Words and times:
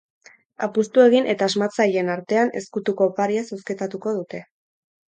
Apustu 0.67 1.03
egin 1.09 1.29
eta 1.35 1.49
asmatzaileen 1.53 2.11
artean 2.17 2.53
ezkutuko 2.63 3.09
oparia 3.13 3.47
zozketatuko 3.53 4.17
dute. 4.21 4.45